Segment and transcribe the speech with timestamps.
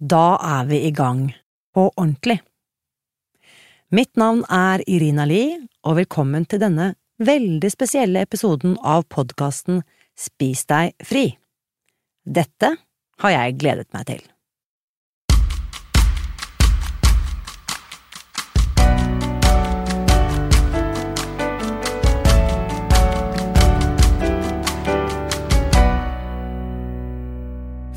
[0.00, 1.26] Da er vi i gang,
[1.74, 2.38] på ordentlig.
[3.92, 9.82] Mitt navn er Irina Li, og velkommen til denne veldig spesielle episoden av podkasten
[10.16, 11.26] Spis deg fri.
[12.24, 12.72] Dette
[13.20, 14.24] har jeg gledet meg til.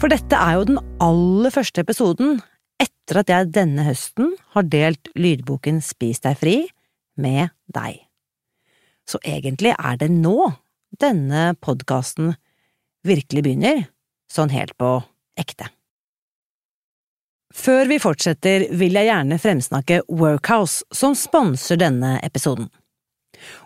[0.03, 2.41] For dette er jo den aller første episoden
[2.83, 6.55] etter at jeg denne høsten har delt lydboken Spis deg fri
[7.23, 8.01] med deg.
[9.07, 10.49] Så egentlig er det nå
[10.99, 12.33] denne podkasten
[13.07, 13.79] virkelig begynner,
[14.27, 14.91] sånn helt på
[15.39, 15.69] ekte.
[17.55, 22.67] Før vi fortsetter, vil jeg gjerne fremsnakke Workhouse, som sponser denne episoden.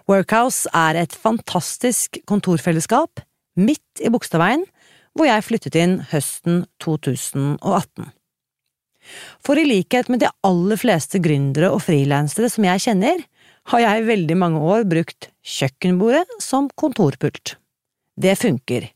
[0.06, 3.26] Workhouse er et fantastisk kontorfellesskap
[3.58, 4.68] midt i Bogstadveien
[5.18, 8.12] hvor jeg flyttet inn høsten 2018.
[9.44, 13.24] For i likhet med de aller fleste gründere og frilansere som jeg kjenner,
[13.72, 17.58] har jeg i veldig mange år brukt kjøkkenbordet som kontorpult.
[18.16, 18.90] Det funker.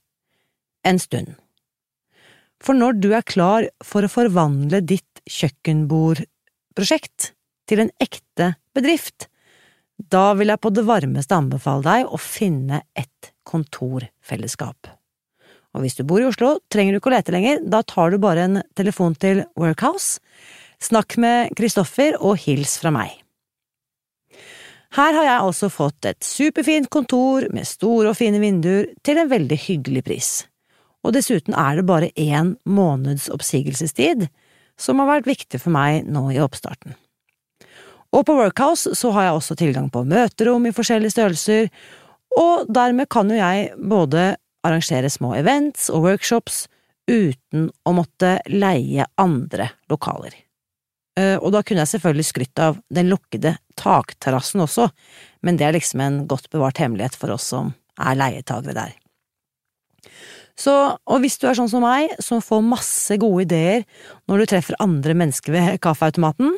[0.87, 1.35] En stund.
[2.61, 7.31] For når du er klar for å forvandle ditt kjøkkenbordprosjekt
[7.69, 9.27] til en ekte bedrift,
[10.01, 15.00] da vil jeg på det varmeste anbefale deg å finne et kontorfellesskap.
[15.71, 18.19] Og hvis du bor i Oslo, trenger du ikke å lete lenger, da tar du
[18.21, 20.19] bare en telefon til Workhouse,
[20.81, 23.13] snakk med Kristoffer og hils fra meg.
[24.91, 29.31] Her har jeg altså fått et superfint kontor med store og fine vinduer til en
[29.31, 30.31] veldig hyggelig pris,
[31.05, 34.27] og dessuten er det bare én måneds oppsigelsestid,
[34.75, 36.97] som har vært viktig for meg nå i oppstarten.
[38.11, 41.69] Og på Workhouse så har jeg også tilgang på møterom i forskjellige størrelser,
[42.35, 44.33] og dermed kan jo jeg både
[44.67, 46.65] arrangere små events og workshops
[47.09, 50.35] uten å måtte leie andre lokaler.
[51.19, 54.87] Eh, og da kunne jeg selvfølgelig skrytt av den lukkede takterrassen også,
[55.43, 58.93] men det er liksom en godt bevart hemmelighet for oss som er leietagere der.
[60.61, 63.85] Så, og hvis du er sånn som meg, som får masse gode ideer
[64.29, 66.57] når du treffer andre mennesker ved kaffeautomaten,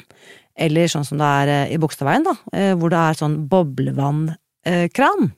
[0.54, 5.32] eller sånn som det er eh, i Bogstadveien, da, eh, hvor det er sånn boblevannkran,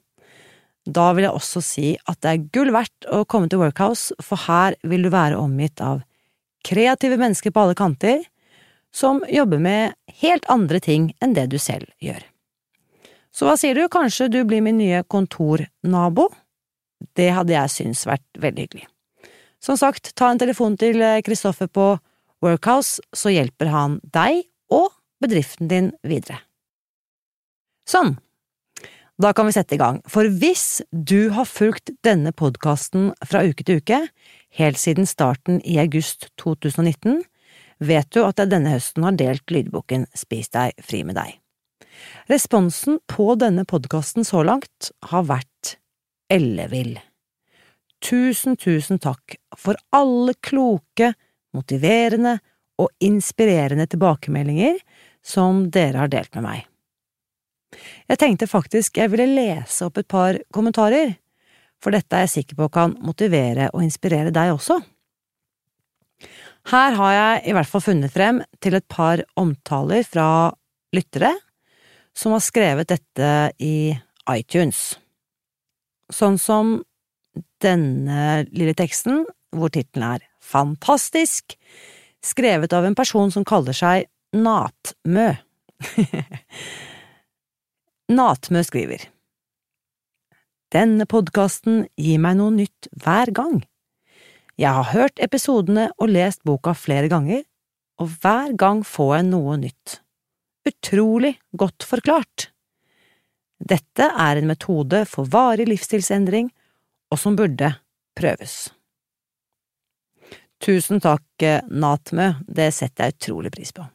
[0.86, 4.40] da vil jeg også si at det er gull verdt å komme til Workhouse, for
[4.46, 6.04] her vil du være omgitt av
[6.66, 8.24] kreative mennesker på alle kanter,
[8.96, 12.22] som jobber med helt andre ting enn det du selv gjør.
[13.36, 16.30] Så hva sier du, kanskje du blir min nye kontornabo?
[17.18, 18.86] Det hadde jeg syntes vært veldig hyggelig.
[19.60, 21.96] Som sagt, ta en telefon til Kristoffer på
[22.46, 26.40] Workhouse, så hjelper han deg og bedriften din videre.
[27.90, 28.16] Sånn,
[29.22, 33.64] da kan vi sette i gang, for hvis du har fulgt denne podkasten fra uke
[33.64, 34.02] til uke,
[34.60, 37.22] helt siden starten i august 2019,
[37.80, 41.38] vet du at jeg denne høsten har delt lydboken Spis deg fri med deg.
[42.28, 45.78] Responsen på denne podkasten så langt har vært
[46.32, 46.98] ellevill.
[48.04, 51.14] Tusen, tusen takk for alle kloke,
[51.56, 52.38] motiverende
[52.84, 54.82] og inspirerende tilbakemeldinger
[55.24, 56.66] som dere har delt med meg.
[58.10, 61.16] Jeg tenkte faktisk jeg ville lese opp et par kommentarer,
[61.82, 64.80] for dette er jeg sikker på kan motivere og inspirere deg også.
[66.72, 70.28] Her har jeg i hvert fall funnet frem til et par omtaler fra
[70.96, 71.34] lyttere
[72.16, 73.32] som har skrevet dette
[73.62, 73.92] i
[74.32, 74.96] iTunes.
[76.10, 76.80] Sånn som
[77.62, 81.56] denne lille teksten, hvor tittelen er Fantastisk,
[82.22, 84.06] skrevet av en person som kaller seg
[84.38, 85.32] Natmø.
[88.06, 89.08] Natmø skriver
[90.74, 93.64] Denne podkasten gir meg noe nytt hver gang.
[94.62, 97.42] Jeg har hørt episodene og lest boka flere ganger,
[97.98, 99.96] og hver gang får jeg noe nytt.
[100.70, 102.52] Utrolig godt forklart.
[103.58, 106.52] Dette er en metode for varig livsstilsendring,
[107.10, 107.72] og som burde
[108.18, 108.70] prøves.
[110.62, 111.26] Tusen takk,
[111.74, 113.90] Natmø, det setter jeg utrolig pris på.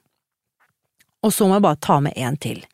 [1.23, 2.65] Og så må jeg bare ta med en til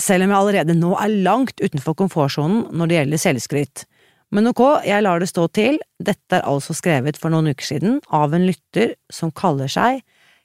[0.00, 3.84] selv om jeg allerede nå er langt utenfor komfortsonen når det gjelder selvskryt.
[4.32, 7.98] Men ok, jeg lar det stå til, dette er altså skrevet for noen uker siden
[8.08, 10.00] av en lytter som kaller seg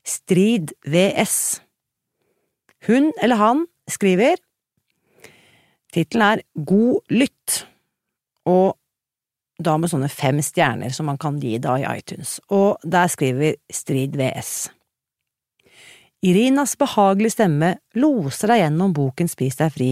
[0.07, 1.61] Strid VS.
[2.87, 4.39] Hun eller han skriver
[5.95, 7.61] Tittelen er God lytt,
[8.47, 8.75] og
[9.63, 13.55] da med sånne fem stjerner som man kan gi da i iTunes, og der skriver
[13.73, 14.67] Strid VS.
[16.25, 19.91] Irinas behagelige stemme loser deg gjennom boken Spis deg fri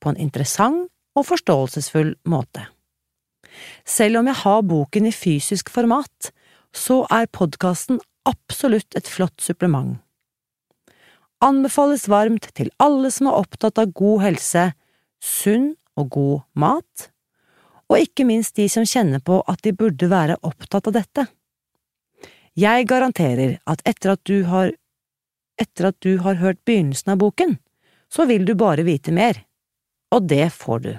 [0.00, 0.88] på en interessant
[1.18, 2.64] og forståelsesfull måte.
[3.84, 6.30] Selv om jeg har boken i fysisk format,
[6.72, 9.98] så er podkasten absolutt et flott supplement.
[11.44, 14.64] Anbefales varmt til alle som er opptatt av god helse,
[15.22, 17.10] sunn og god mat,
[17.88, 21.26] og ikke minst de som kjenner på at de burde være opptatt av dette.
[22.58, 24.72] Jeg garanterer at etter at du har
[25.60, 27.56] etter at du har hørt begynnelsen av boken,
[28.12, 29.42] så vil du bare vite mer,
[30.14, 30.92] og det får du.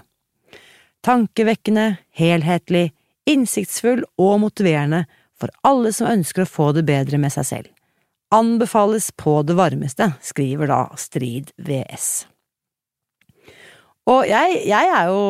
[1.06, 2.90] Tankevekkende, helhetlig,
[3.30, 5.06] innsiktsfull og motiverende
[5.40, 7.70] for alle som ønsker å få det bedre med seg selv.
[8.36, 12.28] Anbefales på det varmeste, skriver da Strid VS.
[14.10, 15.24] Og jeg, jeg, er jo,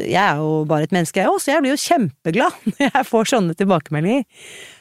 [0.00, 3.08] jeg, er jo, bare et menneske, jeg òg, så jeg blir jo kjempeglad når jeg
[3.10, 4.24] får sånne tilbakemeldinger.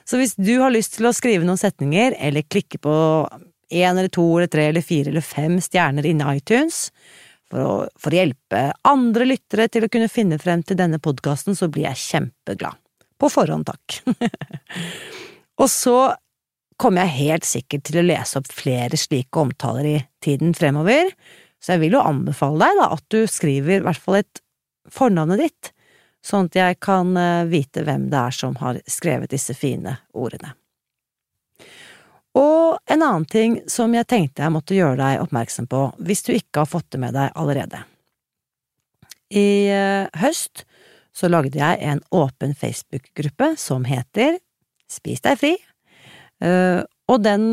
[0.09, 2.95] Så hvis du har lyst til å skrive noen setninger, eller klikke på
[3.73, 6.87] én eller to eller tre eller fire eller fem stjerner inne i iTunes,
[7.49, 11.57] for å, for å hjelpe andre lyttere til å kunne finne frem til denne podkasten,
[11.57, 12.79] så blir jeg kjempeglad.
[13.21, 13.99] På forhånd, takk.
[15.61, 15.97] og så
[16.81, 21.13] kommer jeg helt sikkert til å lese opp flere slike omtaler i tiden fremover,
[21.63, 24.41] så jeg vil jo anbefale deg da at du skriver i hvert fall et
[24.91, 25.71] fornavnet ditt,
[26.23, 30.55] sånn at jeg kan eh, vite hvem det er som har skrevet disse fine ordene.
[32.39, 36.33] Og en annen ting som jeg tenkte jeg måtte gjøre deg oppmerksom på hvis du
[36.33, 37.83] ikke har fått det med deg allerede.
[39.33, 40.65] I eh, høst
[41.13, 44.39] så lagde jeg en åpen Facebook-gruppe som heter
[44.89, 45.53] Spis deg fri,
[46.43, 47.45] eh, og den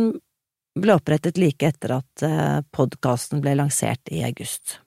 [0.80, 4.78] ble opprettet like etter at eh, podkasten ble lansert i august.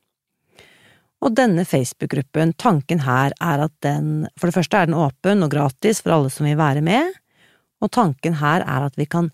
[1.24, 5.54] Og denne Facebook-gruppen, tanken her er at den, for det første er den åpen og
[5.54, 7.14] gratis for alle som vil være med,
[7.84, 9.32] og tanken her er at vi kan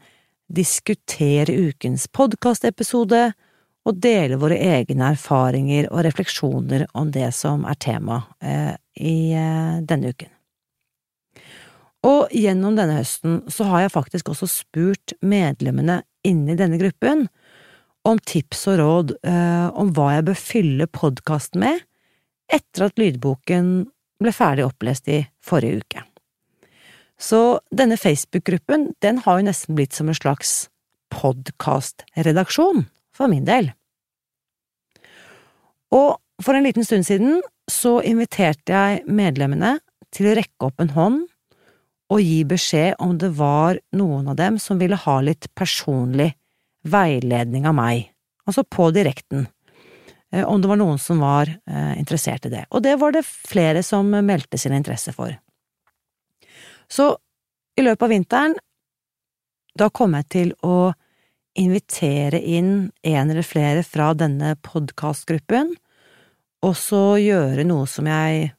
[0.50, 3.30] diskutere ukens podkastepisode
[3.88, 9.80] og dele våre egne erfaringer og refleksjoner om det som er tema eh, i eh,
[9.88, 10.32] denne uken.
[12.10, 17.28] Og gjennom denne høsten så har jeg faktisk også spurt medlemmene inne i denne gruppen
[18.08, 21.84] om tips og råd eh, om hva jeg bør fylle podkasten med
[22.50, 25.89] etter at lydboken ble ferdig opplest i forrige uke.
[27.20, 30.70] Så denne Facebook-gruppen, den har jo nesten blitt som en slags
[31.12, 32.86] podkastredaksjon,
[33.16, 33.74] for min del.
[35.92, 39.78] Og for en liten stund siden så inviterte jeg medlemmene
[40.16, 41.20] til å rekke opp en hånd
[42.10, 46.32] og gi beskjed om det var noen av dem som ville ha litt personlig
[46.88, 48.08] veiledning av meg,
[48.48, 49.46] altså på direkten,
[50.32, 53.26] eh, om det var noen som var eh, interessert i det, og det var det
[53.28, 55.36] flere som meldte sin interesse for.
[56.92, 57.14] Så
[57.78, 58.56] i løpet av vinteren,
[59.78, 60.92] da kommer jeg til å
[61.60, 65.74] invitere inn en eller flere fra denne podkastgruppen,
[66.66, 68.50] og så gjøre noe som jeg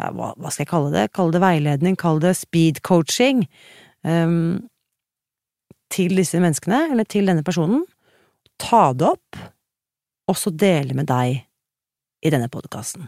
[0.00, 3.44] ja, hva, hva, skal jeg kalle det, kalle det veiledning, kalle det speed coaching,
[4.02, 4.64] um,
[5.94, 7.84] til disse menneskene, eller til denne personen,
[8.58, 9.38] ta det opp,
[10.30, 11.44] og så dele med deg
[12.24, 13.06] i denne podkasten.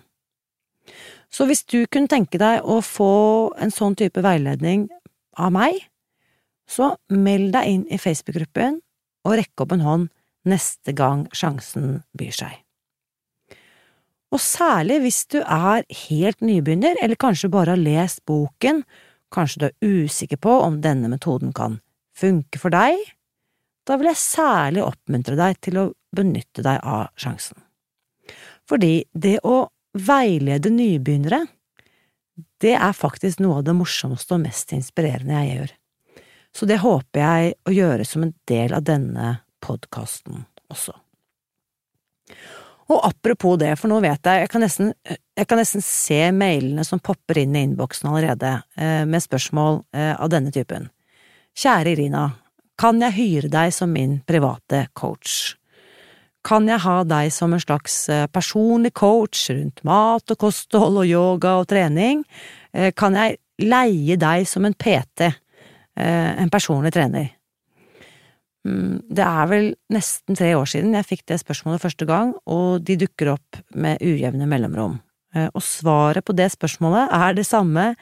[1.33, 4.87] Så hvis du kunne tenke deg å få en sånn type veiledning
[5.37, 5.81] av meg,
[6.67, 8.81] så meld deg inn i Facebook-gruppen
[9.27, 10.13] og rekk opp en hånd
[10.47, 12.63] neste gang sjansen byr seg
[14.35, 18.83] og særlig hvis du er helt nybegynner, eller kanskje bare har lest boken,
[19.33, 21.81] kanskje du er usikker på om denne metoden kan
[22.17, 22.99] funke for deg,
[23.87, 27.59] da vil jeg særlig oppmuntre deg til å benytte deg av sjansen.
[28.67, 31.45] Fordi det å veilede nybegynnere,
[32.61, 35.75] det er faktisk noe av det morsomste og mest inspirerende jeg gjør.
[36.57, 39.33] Så det håper jeg å gjøre som en del av denne
[39.65, 40.95] podkasten også.
[42.87, 44.93] Og apropos det, for nå vet jeg, jeg kan nesten,
[45.37, 50.13] jeg kan nesten se mailene som popper inn i innboksen allerede, eh, med spørsmål eh,
[50.15, 50.89] av denne typen.
[51.57, 52.29] Kjære Irina,
[52.79, 55.57] kan jeg hyre deg som min private coach?
[56.47, 61.11] Kan jeg ha deg som en slags eh, personlig coach rundt mat og kosthold og
[61.11, 62.23] yoga og trening?
[62.93, 65.31] Kan jeg leie deg som en PT,
[65.97, 67.31] en personlig trener?
[68.67, 72.83] Mm, det er vel nesten tre år siden jeg fikk det spørsmålet første gang, og
[72.87, 74.99] de dukker opp med ujevne mellomrom.
[75.37, 77.93] Eh, og svaret på det spørsmålet er det samme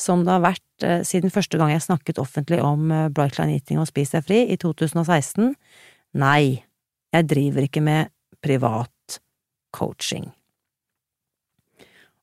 [0.00, 3.80] som det har vært eh, siden første gang jeg snakket offentlig om Brightline Bright Eating
[3.80, 5.54] og Spis deg fri, i 2016.
[6.20, 6.64] Nei,
[7.12, 9.18] jeg driver ikke med privat
[9.74, 10.26] coaching.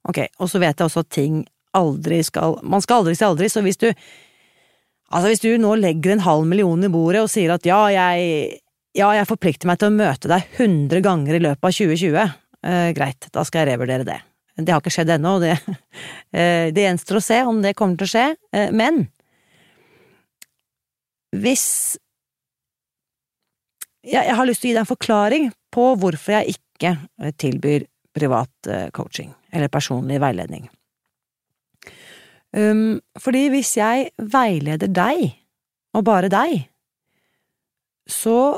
[0.10, 1.43] Ok, og så vet jeg også at ting
[1.77, 2.58] aldri skal…
[2.65, 3.91] Man skal aldri si aldri, så hvis du
[5.10, 8.60] Altså, hvis du nå legger en halv million i bordet og sier at ja, jeg,
[8.93, 12.36] ja, jeg forplikter meg til å møte deg 100 ganger i løpet av 2020,
[12.69, 14.19] eh, greit, da skal jeg revurdere det.
[14.60, 15.55] Det har ikke skjedd ennå, og det,
[16.38, 19.08] eh, det gjenstår å se om det kommer til å skje, eh, men
[21.41, 21.65] hvis
[24.06, 26.96] jeg, jeg har lyst til å gi deg en forklaring på hvorfor jeg ikke
[27.41, 30.70] tilbyr privat eh, coaching eller personlig veiledning.
[32.56, 35.36] Um, fordi hvis jeg veileder deg,
[35.94, 36.63] og bare deg,
[38.10, 38.58] så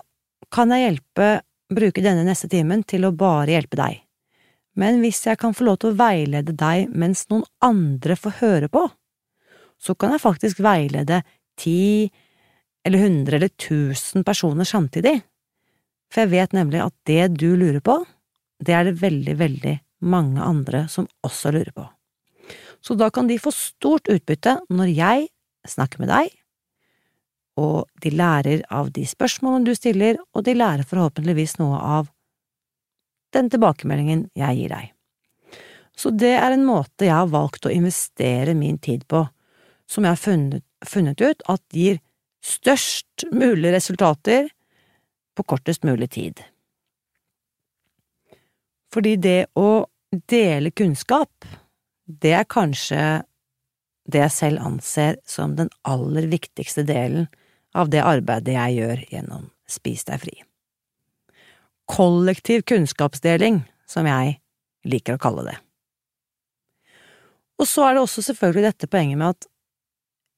[0.51, 1.29] kan jeg hjelpe,
[1.71, 4.01] bruke denne neste timen til å bare hjelpe deg.
[4.79, 8.71] Men hvis jeg kan få lov til å veilede deg mens noen andre får høre
[8.71, 8.83] på,
[9.81, 11.21] så kan jeg faktisk veilede
[11.59, 12.07] ti
[12.87, 15.19] eller hundre eller tusen personer samtidig,
[16.11, 18.01] for jeg vet nemlig at det du lurer på,
[18.61, 19.75] det er det veldig, veldig
[20.11, 21.87] mange andre som også lurer på.
[22.81, 25.27] Så da kan de få stort utbytte når jeg
[25.69, 26.31] snakker med deg,
[27.61, 32.09] og de lærer av de spørsmålene du stiller, og de lærer forhåpentligvis noe av
[33.35, 34.89] den tilbakemeldingen jeg gir deg.
[35.95, 39.25] Så det er en måte jeg har valgt å investere min tid på,
[39.87, 41.99] som jeg har funnet, funnet ut at gir
[42.41, 44.49] størst mulig resultater
[45.37, 46.41] på kortest mulig tid.
[48.91, 49.85] Fordi det å
[50.27, 51.47] dele kunnskap,
[52.05, 53.23] det er kanskje
[54.11, 57.29] det jeg selv anser som den aller viktigste delen
[57.71, 60.41] av det arbeidet jeg gjør gjennom Spis deg fri
[61.91, 64.37] kollektiv kunnskapsdeling, som jeg
[64.87, 65.57] liker å kalle det.
[67.61, 69.49] Og så er det også selvfølgelig dette poenget med at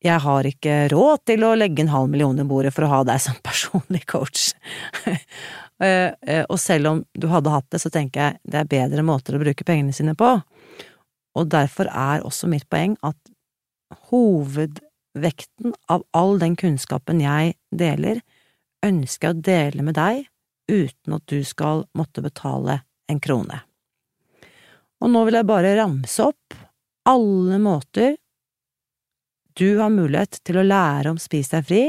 [0.03, 3.01] jeg har ikke råd til å legge en halv million i bordet for å ha
[3.07, 4.51] deg som personlig coach.
[5.83, 9.03] Eh, eh, og selv om du hadde hatt det, så tenker jeg det er bedre
[9.03, 10.29] måter å bruke pengene sine på.
[11.36, 13.17] Og derfor er også mitt poeng at
[14.12, 18.22] hovedvekten av all den kunnskapen jeg deler,
[18.86, 20.24] ønsker jeg å dele med deg
[20.72, 23.60] uten at du skal måtte betale en krone.
[25.03, 26.62] Og nå vil jeg bare ramse opp
[27.10, 28.15] alle måter
[29.60, 31.83] du har mulighet til å lære om Spis deg fri,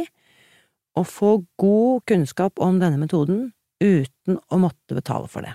[0.95, 3.49] og få god kunnskap om denne metoden
[3.83, 5.55] uten å måtte betale for det.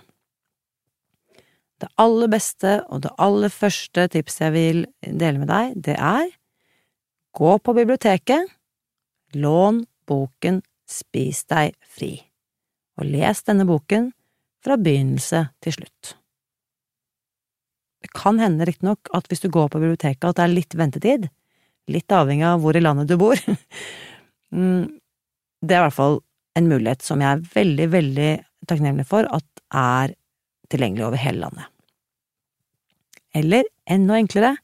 [1.79, 6.27] Det aller beste og det aller første tipset jeg vil dele med deg, det er
[7.39, 8.51] gå på biblioteket,
[9.39, 12.15] lån boken Spis deg fri
[12.99, 14.09] og les denne boken
[14.65, 16.15] fra begynnelse til slutt.
[18.03, 21.27] Det kan hende riktignok at hvis du går på biblioteket at det er litt ventetid,
[21.91, 23.39] litt avhengig av hvor i landet du bor.
[24.49, 24.87] Mm,
[25.61, 26.15] det er i hvert fall
[26.57, 28.29] en mulighet som jeg er veldig, veldig
[28.65, 30.15] takknemlig for at er
[30.73, 31.67] tilgjengelig over hele landet.
[33.37, 34.55] Eller enda enklere,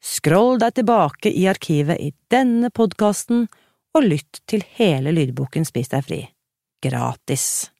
[0.00, 3.44] scroll deg tilbake i arkivet i denne podkasten
[3.92, 6.22] og lytt til hele lydboken Spis deg fri
[6.80, 7.70] gratis.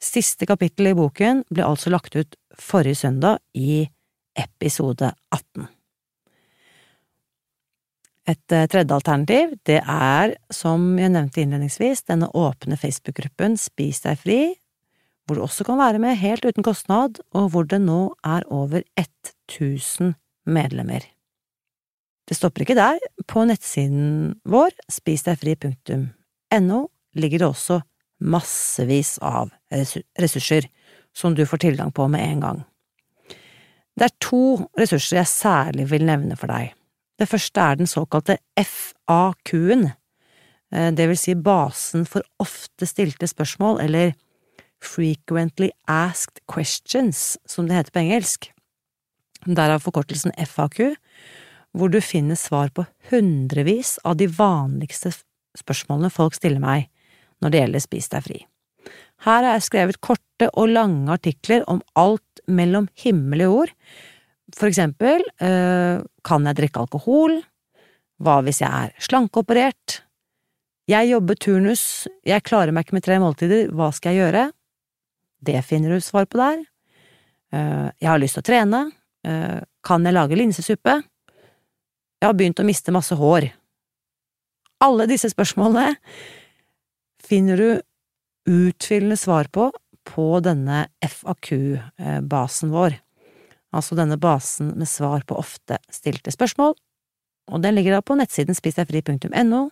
[0.00, 3.84] Siste kapittel i boken ble altså lagt ut forrige søndag i
[4.36, 5.68] episode 18.
[8.24, 14.20] Et eh, tredje alternativ, det er, som jeg nevnte innledningsvis, denne åpne Facebook-gruppen Spis deg
[14.22, 14.38] fri,
[15.24, 18.84] hvor du også kan være med helt uten kostnad, og hvor det nå er over
[19.00, 20.14] 1000
[20.48, 21.04] medlemmer.
[22.24, 26.80] Det stopper ikke der, på nettsiden vår, spisdegfri.no,
[27.14, 27.80] ligger det også
[28.24, 29.52] massevis av
[30.20, 30.70] ressurser
[31.14, 32.62] som du får tilgang på med en gang.
[33.94, 34.44] Det er to
[34.78, 36.72] ressurser jeg særlig vil nevne for deg.
[37.18, 39.92] Det første er den såkalte FAQ-en,
[40.72, 44.14] eh, det vil si basen for ofte stilte spørsmål, eller
[44.84, 48.50] Frequently Asked Questions, som det heter på engelsk.
[49.46, 50.96] Derav forkortelsen FAQ,
[51.74, 55.12] hvor du finner svar på hundrevis av de vanligste
[55.58, 56.88] spørsmålene folk stiller meg
[57.42, 58.38] når det gjelder Spis deg fri.
[59.24, 63.74] Her har jeg skrevet korte og lange artikler om alt mellom himmel og jord,
[64.52, 67.38] for eksempel øh, kan jeg drikke alkohol,
[68.22, 70.02] hva hvis jeg er slankeoperert,
[70.90, 74.44] jeg jobber turnus, jeg klarer meg ikke med tre måltider, hva skal jeg gjøre?
[75.44, 76.60] Det finner du svar på der.
[77.54, 78.80] Uh, jeg har lyst til å trene,
[79.24, 80.98] uh, kan jeg lage linsesuppe?
[82.20, 83.48] Jeg har begynt å miste masse hår.
[84.84, 85.94] Alle disse spørsmålene
[87.24, 87.68] finner du
[88.50, 89.70] utfyllende svar på
[90.04, 92.98] på denne FAQ-basen vår,
[93.74, 96.76] altså denne basen med svar på ofte stilte spørsmål,
[97.52, 99.66] og den ligger da på nettsiden spisdegfri.no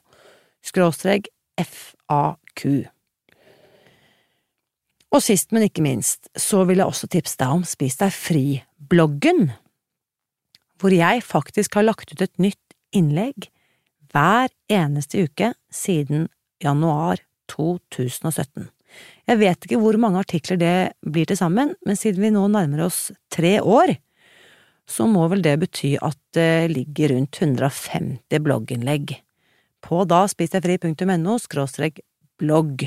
[0.62, 2.66] skråstrek FAQ.
[5.12, 9.50] Og sist, men ikke minst, så vil jeg også tipse deg om Spis deg fri-bloggen,
[10.80, 13.50] hvor jeg faktisk har lagt ut et nytt innlegg
[14.12, 16.28] hver eneste uke siden
[16.64, 17.21] januar
[17.52, 18.71] 2017.
[19.28, 22.87] Jeg vet ikke hvor mange artikler det blir til sammen, men siden vi nå nærmer
[22.88, 23.94] oss tre år,
[24.88, 29.14] så må vel det bety at det ligger rundt 150 blogginnlegg
[29.82, 32.02] på da spisdegfri.no skråstrek
[32.40, 32.87] blogg.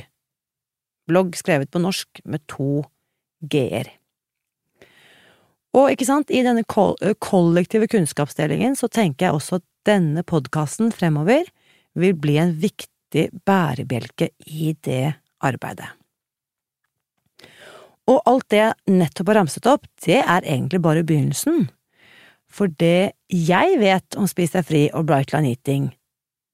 [1.07, 2.85] Blogg skrevet på norsk med to
[3.45, 3.91] g-er.
[5.75, 11.47] Og ikke sant, i denne kollektive kunnskapsdelingen så tenker jeg også at denne podkasten fremover
[11.99, 15.89] vil bli en viktig bærebjelke i det arbeidet.
[18.05, 21.69] Og alt det jeg nettopp har ramset opp, det er egentlig bare begynnelsen.
[22.45, 25.89] For det jeg vet om Spis deg fri og Bright Line Eating,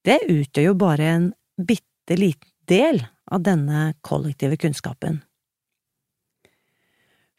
[0.08, 1.28] det utgjør jo bare en
[1.60, 5.20] bitte liten del av denne kollektive kunnskapen.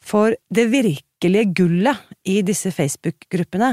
[0.02, 3.70] For det virkelige gullet i disse Facebook-gruppene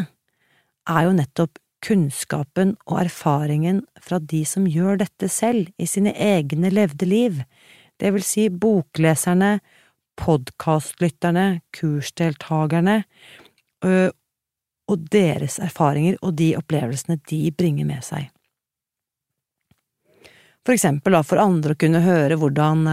[0.89, 6.71] er jo nettopp kunnskapen og erfaringen fra de som gjør dette selv i sine egne
[6.73, 7.41] levde liv,
[7.99, 9.59] det vil si bokleserne,
[10.19, 12.97] podkastlytterne, kursdeltakerne,
[14.89, 18.27] og deres erfaringer og de opplevelsene de bringer med seg.
[20.65, 22.83] For eksempel for andre å kunne høre hvordan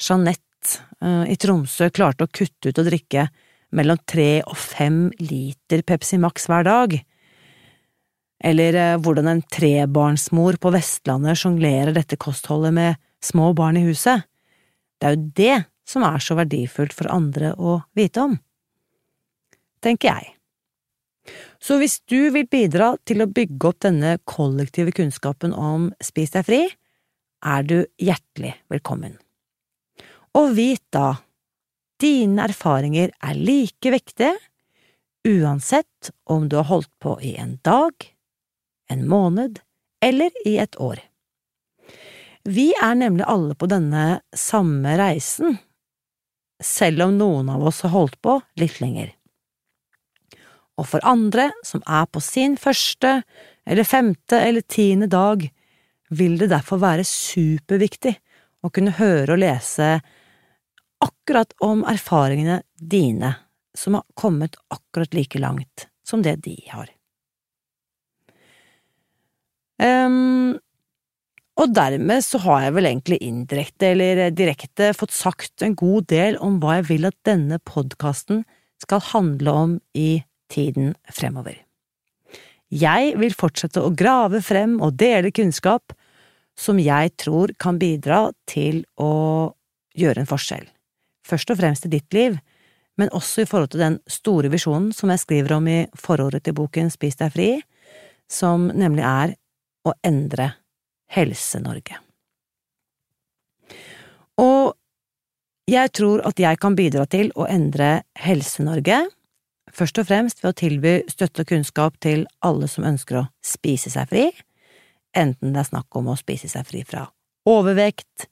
[0.00, 3.28] Jeanette i Tromsø klarte å kutte ut å drikke
[3.76, 6.96] mellom tre og fem liter Pepsi Max hver dag,
[8.46, 14.26] eller hvordan en trebarnsmor på Vestlandet sjonglerer dette kostholdet med små barn i huset.
[15.00, 15.56] Det er jo det
[15.86, 18.34] som er så verdifullt for andre å vite om,
[19.84, 20.32] tenker jeg.
[21.62, 26.46] Så hvis du vil bidra til å bygge opp denne kollektive kunnskapen om Spis deg
[26.46, 26.60] fri,
[27.46, 29.16] er du hjertelig velkommen.
[30.36, 31.16] Og vit da,
[32.02, 34.34] dine erfaringer er like viktige
[35.26, 37.92] uansett om du har holdt på i en dag,
[38.90, 39.60] en måned
[40.04, 41.00] eller i et år.
[42.46, 45.56] Vi er nemlig alle på denne samme reisen
[46.62, 49.10] selv om noen av oss har holdt på litt lenger.
[50.76, 53.18] Og for andre som er på sin første
[53.66, 55.42] eller femte eller tiende dag,
[56.08, 58.14] vil det derfor være superviktig
[58.62, 59.96] å kunne høre og lese
[61.02, 63.32] akkurat om erfaringene dine
[63.76, 66.88] som har kommet akkurat like langt som det de har.
[69.82, 70.56] Um,
[71.56, 76.36] og dermed så har jeg vel egentlig indirekte eller direkte fått sagt en god del
[76.44, 78.44] om hva jeg vil at denne podkasten
[78.82, 80.20] skal handle om i
[80.52, 81.56] tiden fremover.
[82.68, 85.94] Jeg vil fortsette å grave frem og dele kunnskap
[86.58, 89.54] som jeg tror kan bidra til å
[89.96, 90.66] gjøre en forskjell,
[91.24, 92.36] først og fremst i ditt liv,
[93.00, 96.56] men også i forhold til den store visjonen som jeg skriver om i forordet til
[96.56, 97.50] boken Spis deg fri,
[98.28, 99.36] som nemlig er
[99.86, 100.52] å endre
[101.12, 101.98] Helse-Norge.
[104.42, 104.74] Og
[105.66, 109.00] jeg tror at jeg kan bidra til å endre Helse-Norge,
[109.72, 113.90] først og fremst ved å tilby støtte og kunnskap til alle som ønsker å spise
[113.90, 114.28] seg fri,
[115.16, 117.06] enten det er snakk om å spise seg fri fra
[117.46, 118.28] overvekt,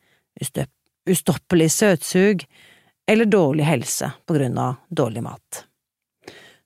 [1.10, 2.44] ustoppelig søtsug
[3.10, 5.64] eller dårlig helse på grunn av dårlig mat.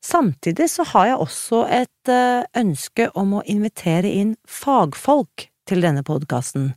[0.05, 6.05] Samtidig så har jeg også et eh, ønske om å invitere inn fagfolk til denne
[6.07, 6.73] podkasten,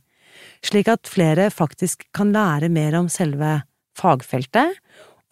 [0.64, 3.62] slik at flere faktisk kan lære mer om selve
[3.98, 4.78] fagfeltet,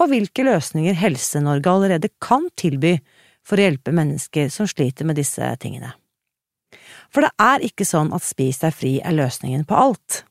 [0.01, 2.97] og hvilke løsninger Helse-Norge allerede kan tilby
[3.47, 5.93] for å hjelpe mennesker som sliter med disse tingene.
[7.11, 10.23] For det er ikke sånn at Spis deg fri er løsningen på alt.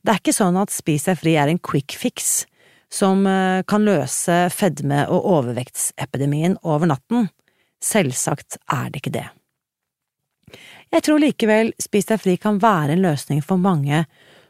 [0.00, 2.46] Det er ikke sånn at Spis deg fri er en quick fix
[2.90, 7.28] som eh, kan løse fedme- og overvektsepidemien over natten.
[7.84, 9.28] Selvsagt er det ikke det.
[10.90, 14.04] Jeg tror likevel Spis deg fri kan være en løsning for mange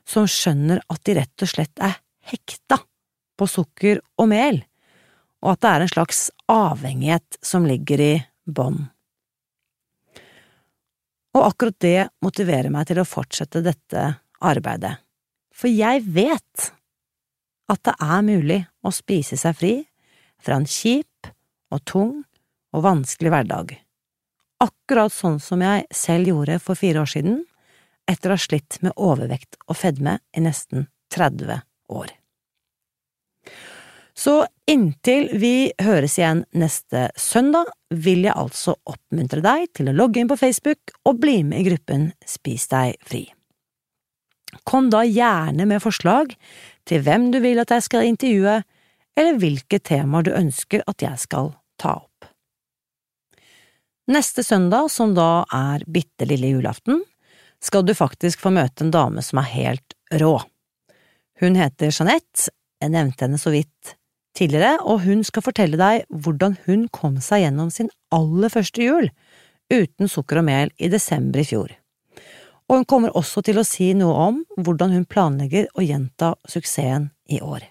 [0.09, 1.99] som skjønner at de rett og slett er
[2.31, 2.81] hekta
[3.39, 4.63] på sukker og mel,
[5.41, 8.83] og at det er en slags avhengighet som ligger i bånn.
[11.37, 14.07] Og akkurat det motiverer meg til å fortsette dette
[14.41, 14.97] arbeidet,
[15.55, 16.73] for jeg vet
[17.71, 19.75] at det er mulig å spise seg fri
[20.41, 21.31] fra en kjip
[21.71, 22.17] og tung
[22.75, 23.77] og vanskelig hverdag
[24.61, 27.43] akkurat sånn som jeg selv gjorde for fire år siden,
[28.11, 31.61] etter å ha slitt med overvekt og fedme i nesten 30
[31.95, 32.11] år.
[34.21, 40.21] Så inntil vi høres igjen neste søndag, vil jeg altså oppmuntre deg til å logge
[40.21, 43.25] inn på Facebook og bli med i gruppen Spis deg fri.
[44.67, 46.35] Kom da gjerne med forslag
[46.89, 48.61] til hvem du vil at jeg skal intervjue,
[49.17, 52.10] eller hvilke temaer du ønsker at jeg skal ta opp.
[54.11, 57.05] Neste søndag, som da er bitte lille julaften,
[57.63, 60.33] skal du faktisk få møte en dame som er helt rå.
[61.39, 62.51] Hun heter Jeanette,
[62.83, 63.95] jeg nevnte henne så vidt
[64.35, 69.13] tidligere, og hun skal fortelle deg hvordan hun kom seg gjennom sin aller første jul
[69.71, 71.71] uten sukker og mel i desember i fjor.
[72.71, 77.11] og hun kommer også til å si noe om hvordan hun planlegger å gjenta suksessen
[77.31, 77.63] i år.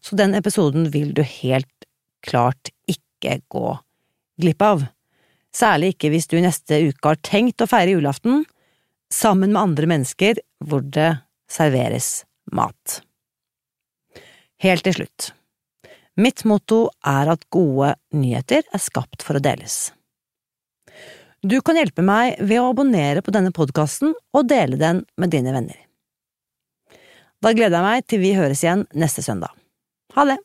[0.00, 1.86] Så den episoden vil du helt
[2.24, 3.78] klart ikke gå
[4.40, 4.84] glipp av,
[5.56, 8.44] særlig ikke hvis du neste uke har tenkt å feire julaften
[9.12, 11.10] sammen med andre mennesker hvor det
[11.52, 13.00] serveres mat.
[14.62, 15.32] Helt til slutt.
[16.20, 19.90] Mitt motto er at gode nyheter er skapt for å deles.
[21.42, 25.54] Du kan hjelpe meg ved å abonnere på denne podkasten og dele den med dine
[25.54, 25.78] venner.
[27.42, 29.50] Da gleder jeg meg til vi høres igjen neste søndag.
[30.14, 30.38] Ha det!